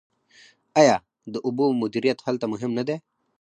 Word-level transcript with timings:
آیا 0.81 0.95
د 1.33 1.35
اوبو 1.45 1.65
مدیریت 1.81 2.19
هلته 2.27 2.45
مهم 2.53 2.71
نه 2.79 2.83
دی؟ 2.87 2.97